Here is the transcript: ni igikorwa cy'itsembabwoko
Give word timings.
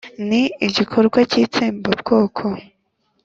ni 0.27 0.43
igikorwa 0.67 1.19
cy'itsembabwoko 1.29 2.43